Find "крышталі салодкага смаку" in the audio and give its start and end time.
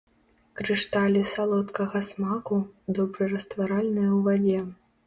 0.61-2.61